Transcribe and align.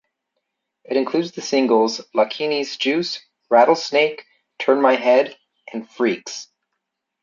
It 0.83 0.97
includes 0.97 1.33
the 1.33 1.41
singles 1.41 2.01
"Lakini's 2.15 2.75
Juice", 2.75 3.19
"Rattlesnake", 3.51 4.25
"Turn 4.57 4.81
My 4.81 4.95
Head" 4.95 5.37
and 5.71 5.87
"Freaks". 5.87 6.47